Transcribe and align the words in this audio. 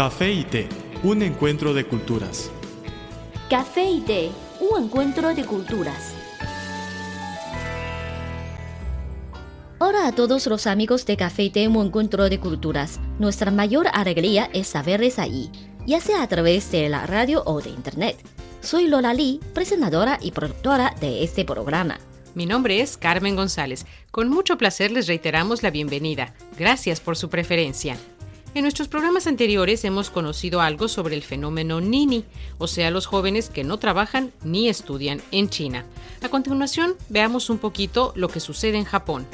Café 0.00 0.32
y 0.32 0.44
té, 0.44 0.66
un 1.02 1.20
encuentro 1.20 1.74
de 1.74 1.84
culturas. 1.84 2.50
Café 3.50 3.84
y 3.84 4.00
té, 4.00 4.30
un 4.58 4.84
encuentro 4.84 5.34
de 5.34 5.44
culturas. 5.44 6.14
Hola 9.78 10.06
a 10.06 10.12
todos 10.14 10.46
los 10.46 10.66
amigos 10.66 11.04
de 11.04 11.18
Café 11.18 11.42
y 11.42 11.50
té, 11.50 11.68
un 11.68 11.84
encuentro 11.84 12.30
de 12.30 12.40
culturas. 12.40 12.98
Nuestra 13.18 13.50
mayor 13.50 13.88
alegría 13.92 14.48
es 14.54 14.68
saberles 14.68 15.18
ahí, 15.18 15.50
ya 15.86 16.00
sea 16.00 16.22
a 16.22 16.28
través 16.28 16.72
de 16.72 16.88
la 16.88 17.04
radio 17.04 17.42
o 17.44 17.60
de 17.60 17.68
internet. 17.68 18.16
Soy 18.62 18.86
Lola 18.86 19.12
Lee, 19.12 19.38
presentadora 19.52 20.18
y 20.22 20.30
productora 20.30 20.94
de 20.98 21.24
este 21.24 21.44
programa. 21.44 22.00
Mi 22.34 22.46
nombre 22.46 22.80
es 22.80 22.96
Carmen 22.96 23.36
González. 23.36 23.84
Con 24.10 24.30
mucho 24.30 24.56
placer 24.56 24.92
les 24.92 25.08
reiteramos 25.08 25.62
la 25.62 25.70
bienvenida. 25.70 26.32
Gracias 26.56 27.00
por 27.00 27.18
su 27.18 27.28
preferencia. 27.28 27.98
En 28.52 28.62
nuestros 28.62 28.88
programas 28.88 29.28
anteriores 29.28 29.84
hemos 29.84 30.10
conocido 30.10 30.60
algo 30.60 30.88
sobre 30.88 31.14
el 31.14 31.22
fenómeno 31.22 31.80
Nini, 31.80 32.24
o 32.58 32.66
sea, 32.66 32.90
los 32.90 33.06
jóvenes 33.06 33.48
que 33.48 33.62
no 33.62 33.78
trabajan 33.78 34.32
ni 34.42 34.68
estudian 34.68 35.22
en 35.30 35.48
China. 35.48 35.84
A 36.20 36.28
continuación, 36.30 36.94
veamos 37.08 37.48
un 37.48 37.58
poquito 37.58 38.12
lo 38.16 38.28
que 38.28 38.40
sucede 38.40 38.76
en 38.76 38.84
Japón. 38.84 39.24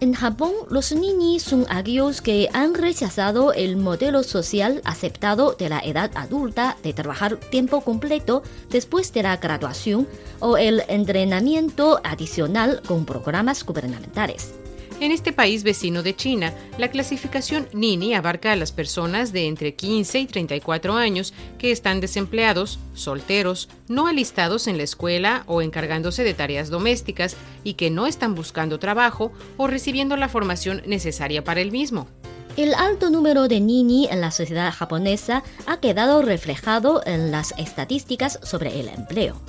En 0.00 0.12
Japón, 0.12 0.52
los 0.70 0.92
ninis 0.92 1.44
son 1.44 1.66
aquellos 1.68 2.20
que 2.20 2.48
han 2.52 2.74
rechazado 2.74 3.52
el 3.52 3.76
modelo 3.76 4.24
social 4.24 4.80
aceptado 4.84 5.52
de 5.52 5.68
la 5.68 5.78
edad 5.78 6.10
adulta 6.16 6.76
de 6.82 6.92
trabajar 6.92 7.36
tiempo 7.36 7.80
completo 7.82 8.42
después 8.70 9.12
de 9.12 9.22
la 9.22 9.36
graduación 9.36 10.08
o 10.40 10.56
el 10.56 10.82
entrenamiento 10.88 12.00
adicional 12.02 12.82
con 12.86 13.06
programas 13.06 13.64
gubernamentales. 13.64 14.57
En 15.00 15.12
este 15.12 15.32
país 15.32 15.62
vecino 15.62 16.02
de 16.02 16.16
China, 16.16 16.52
la 16.76 16.88
clasificación 16.88 17.68
Nini 17.72 18.14
abarca 18.14 18.50
a 18.50 18.56
las 18.56 18.72
personas 18.72 19.32
de 19.32 19.46
entre 19.46 19.76
15 19.76 20.18
y 20.18 20.26
34 20.26 20.96
años 20.96 21.32
que 21.56 21.70
están 21.70 22.00
desempleados, 22.00 22.80
solteros, 22.94 23.68
no 23.86 24.08
alistados 24.08 24.66
en 24.66 24.76
la 24.76 24.82
escuela 24.82 25.44
o 25.46 25.62
encargándose 25.62 26.24
de 26.24 26.34
tareas 26.34 26.68
domésticas 26.68 27.36
y 27.62 27.74
que 27.74 27.90
no 27.90 28.08
están 28.08 28.34
buscando 28.34 28.80
trabajo 28.80 29.30
o 29.56 29.68
recibiendo 29.68 30.16
la 30.16 30.28
formación 30.28 30.82
necesaria 30.84 31.44
para 31.44 31.60
el 31.60 31.70
mismo. 31.70 32.08
El 32.56 32.74
alto 32.74 33.08
número 33.08 33.46
de 33.46 33.60
Nini 33.60 34.08
en 34.10 34.20
la 34.20 34.32
sociedad 34.32 34.72
japonesa 34.72 35.44
ha 35.66 35.78
quedado 35.78 36.22
reflejado 36.22 37.02
en 37.06 37.30
las 37.30 37.54
estadísticas 37.56 38.40
sobre 38.42 38.80
el 38.80 38.88
empleo. 38.88 39.40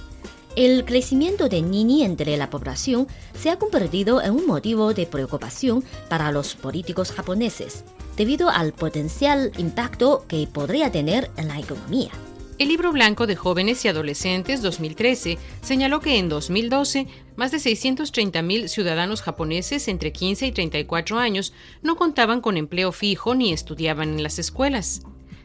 El 0.59 0.83
crecimiento 0.83 1.47
de 1.47 1.61
Nini 1.61 2.03
entre 2.03 2.35
la 2.35 2.49
población 2.49 3.07
se 3.33 3.49
ha 3.49 3.57
convertido 3.57 4.21
en 4.21 4.33
un 4.33 4.45
motivo 4.45 4.93
de 4.93 5.05
preocupación 5.05 5.85
para 6.09 6.33
los 6.33 6.55
políticos 6.55 7.13
japoneses, 7.13 7.85
debido 8.17 8.49
al 8.49 8.73
potencial 8.73 9.53
impacto 9.57 10.25
que 10.27 10.45
podría 10.47 10.91
tener 10.91 11.31
en 11.37 11.47
la 11.47 11.57
economía. 11.57 12.11
El 12.57 12.67
libro 12.67 12.91
blanco 12.91 13.25
de 13.25 13.37
jóvenes 13.37 13.85
y 13.85 13.87
adolescentes 13.87 14.61
2013 14.61 15.37
señaló 15.61 16.01
que 16.01 16.17
en 16.17 16.27
2012 16.27 17.07
más 17.37 17.53
de 17.53 17.59
630.000 17.59 18.67
ciudadanos 18.67 19.21
japoneses 19.21 19.87
entre 19.87 20.11
15 20.11 20.47
y 20.47 20.51
34 20.51 21.19
años 21.19 21.53
no 21.83 21.95
contaban 21.95 22.41
con 22.41 22.57
empleo 22.57 22.91
fijo 22.91 23.33
ni 23.33 23.53
estudiaban 23.53 24.09
en 24.09 24.23
las 24.23 24.39
escuelas. 24.39 25.03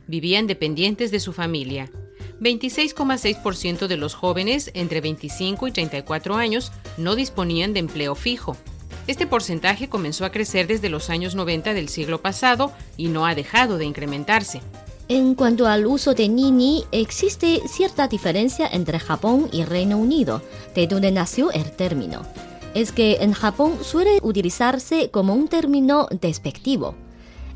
Vivían 0.08 0.48
dependientes 0.48 1.12
de 1.12 1.20
su 1.20 1.32
familia. 1.32 1.88
26,6% 2.44 3.86
de 3.86 3.96
los 3.96 4.14
jóvenes 4.14 4.70
entre 4.74 5.00
25 5.00 5.66
y 5.66 5.72
34 5.72 6.36
años 6.36 6.70
no 6.98 7.16
disponían 7.16 7.72
de 7.72 7.80
empleo 7.80 8.14
fijo. 8.14 8.56
Este 9.06 9.26
porcentaje 9.26 9.88
comenzó 9.88 10.24
a 10.24 10.30
crecer 10.30 10.66
desde 10.66 10.90
los 10.90 11.10
años 11.10 11.34
90 11.34 11.74
del 11.74 11.88
siglo 11.88 12.20
pasado 12.20 12.72
y 12.96 13.08
no 13.08 13.26
ha 13.26 13.34
dejado 13.34 13.78
de 13.78 13.86
incrementarse. 13.86 14.60
En 15.08 15.34
cuanto 15.34 15.66
al 15.66 15.86
uso 15.86 16.14
de 16.14 16.28
Nini, 16.28 16.84
existe 16.92 17.60
cierta 17.68 18.08
diferencia 18.08 18.66
entre 18.66 18.98
Japón 18.98 19.48
y 19.52 19.64
Reino 19.64 19.98
Unido, 19.98 20.40
de 20.74 20.86
donde 20.86 21.12
nació 21.12 21.50
el 21.50 21.70
término. 21.72 22.22
Es 22.74 22.92
que 22.92 23.18
en 23.20 23.32
Japón 23.32 23.78
suele 23.82 24.18
utilizarse 24.22 25.10
como 25.10 25.34
un 25.34 25.48
término 25.48 26.08
despectivo. 26.10 26.94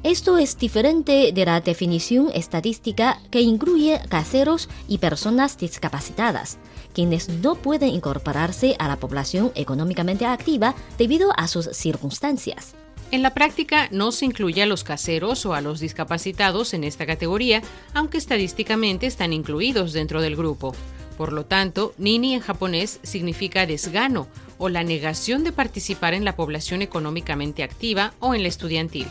Esto 0.05 0.39
es 0.39 0.57
diferente 0.57 1.33
de 1.33 1.45
la 1.45 1.61
definición 1.61 2.31
estadística 2.33 3.21
que 3.33 3.41
incluye 3.41 4.01
caseros 4.09 4.69
y 4.87 4.99
personas 4.99 5.59
discapacitadas, 5.59 6.59
quienes 6.95 7.29
no 7.29 7.57
pueden 7.57 7.89
incorporarse 7.89 8.77
a 8.79 8.87
la 8.87 8.97
población 8.97 9.51
económicamente 9.57 10.25
activa 10.25 10.77
debido 10.99 11.33
a 11.37 11.49
sus 11.49 11.67
circunstancias. 11.73 12.77
En 13.11 13.23
la 13.23 13.35
práctica 13.35 13.89
no 13.91 14.13
se 14.13 14.25
incluye 14.25 14.63
a 14.63 14.67
los 14.67 14.85
caseros 14.85 15.45
o 15.47 15.55
a 15.55 15.61
los 15.61 15.81
discapacitados 15.81 16.75
en 16.75 16.85
esta 16.85 17.05
categoría, 17.05 17.63
aunque 17.93 18.19
estadísticamente 18.19 19.07
están 19.07 19.33
incluidos 19.33 19.93
dentro 19.93 20.23
del 20.23 20.37
grupo. 20.37 20.77
Por 21.17 21.33
lo 21.33 21.45
tanto, 21.45 21.93
nini 21.99 22.35
en 22.35 22.41
japonés 22.41 23.01
significa 23.03 23.67
desgano 23.67 24.29
o 24.59 24.69
la 24.69 24.85
negación 24.85 25.43
de 25.43 25.51
participar 25.51 26.15
en 26.15 26.25
la 26.25 26.37
población 26.37 26.83
económicamente 26.83 27.65
activa 27.65 28.13
o 28.21 28.37
en 28.37 28.43
la 28.43 28.49
estudiantil. 28.49 29.09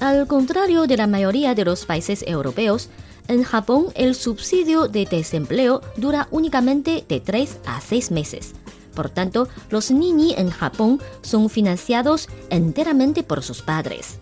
Al 0.00 0.26
contrario 0.26 0.86
de 0.86 0.96
la 0.96 1.06
mayoría 1.06 1.54
de 1.54 1.64
los 1.64 1.86
países 1.86 2.24
europeos, 2.26 2.90
en 3.28 3.42
Japón 3.42 3.86
el 3.94 4.14
subsidio 4.14 4.86
de 4.88 5.06
desempleo 5.06 5.80
dura 5.96 6.28
únicamente 6.30 7.04
de 7.08 7.20
3 7.20 7.58
a 7.66 7.80
6 7.80 8.10
meses. 8.10 8.52
Por 8.94 9.10
tanto, 9.10 9.48
los 9.70 9.90
nini 9.90 10.34
en 10.36 10.50
Japón 10.50 11.00
son 11.22 11.48
financiados 11.48 12.28
enteramente 12.50 13.22
por 13.22 13.42
sus 13.42 13.62
padres. 13.62 14.18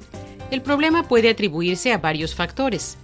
El 0.51 0.63
problema 0.63 1.09
puede 1.09 1.31
atribuirse 1.31 1.93
a 1.93 1.99
varios 1.99 2.35
factores 2.35 2.97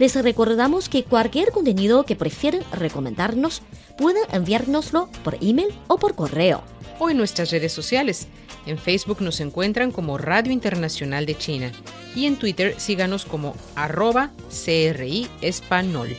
Les 0.00 0.20
recordamos 0.20 0.88
que 0.88 1.04
cualquier 1.04 1.52
contenido 1.52 2.02
que 2.02 2.16
prefieren 2.16 2.64
recomendarnos 2.72 3.62
pueden 3.96 4.24
enviárnoslo 4.32 5.08
por 5.22 5.38
email 5.40 5.72
o 5.86 5.96
por 5.96 6.16
correo 6.16 6.64
o 6.98 7.08
en 7.08 7.16
nuestras 7.16 7.52
redes 7.52 7.72
sociales. 7.72 8.26
En 8.66 8.78
Facebook 8.78 9.20
nos 9.20 9.38
encuentran 9.38 9.92
como 9.92 10.18
Radio 10.18 10.52
Internacional 10.52 11.24
de 11.24 11.38
China 11.38 11.70
y 12.16 12.26
en 12.26 12.34
Twitter 12.34 12.74
síganos 12.80 13.24
como 13.24 13.54
arroba 13.76 14.32
CRI 14.48 15.28
Espanol. 15.40 16.16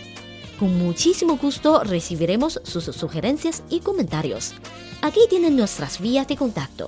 Con 0.58 0.78
muchísimo 0.78 1.36
gusto 1.36 1.84
recibiremos 1.84 2.62
sus 2.64 2.86
sugerencias 2.86 3.64
y 3.70 3.82
comentarios. 3.82 4.54
Aquí 5.02 5.20
tienen 5.30 5.58
nuestras 5.58 6.00
vías 6.00 6.30
de 6.30 6.38
contacto. 6.38 6.88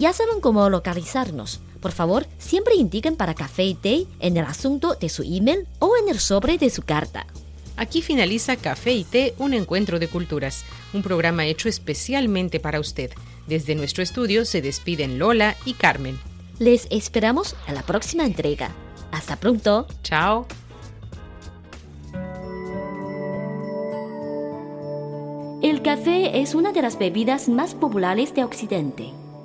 Ya 0.00 0.14
saben 0.14 0.40
cómo 0.40 0.70
localizarnos. 0.70 1.60
Por 1.82 1.92
favor, 1.92 2.26
siempre 2.38 2.74
indiquen 2.74 3.16
para 3.16 3.34
café 3.34 3.64
y 3.64 3.74
té 3.74 4.06
en 4.18 4.38
el 4.38 4.46
asunto 4.46 4.94
de 4.94 5.10
su 5.10 5.22
email 5.22 5.66
o 5.78 5.92
en 5.94 6.08
el 6.08 6.18
sobre 6.18 6.56
de 6.56 6.70
su 6.70 6.80
carta. 6.80 7.26
Aquí 7.76 8.00
finaliza 8.00 8.56
Café 8.56 8.92
y 8.92 9.04
Té, 9.04 9.34
un 9.38 9.54
encuentro 9.54 9.98
de 9.98 10.08
culturas, 10.08 10.64
un 10.94 11.02
programa 11.02 11.46
hecho 11.46 11.68
especialmente 11.68 12.60
para 12.60 12.80
usted. 12.80 13.10
Desde 13.46 13.74
nuestro 13.74 14.02
estudio 14.02 14.46
se 14.46 14.62
despiden 14.62 15.18
Lola 15.18 15.56
y 15.66 15.74
Carmen. 15.74 16.18
Les 16.58 16.86
esperamos 16.90 17.54
a 17.66 17.72
la 17.72 17.82
próxima 17.82 18.24
entrega. 18.24 18.70
Hasta 19.12 19.36
pronto. 19.36 19.86
Chao. 20.02 20.46
El 25.62 25.82
café 25.82 26.40
es 26.40 26.54
una 26.54 26.72
de 26.72 26.82
las 26.82 26.98
bebidas 26.98 27.50
más 27.50 27.74
populares 27.74 28.34
de 28.34 28.44
Occidente. 28.44 29.19